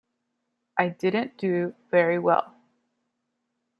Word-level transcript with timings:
I 0.79 0.89
didn't 0.89 1.37
do 1.37 1.75
very 1.91 2.17
well. 2.17 2.55